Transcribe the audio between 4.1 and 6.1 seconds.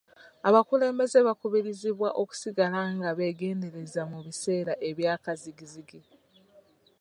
mu biseera ebyakazzigizzigi.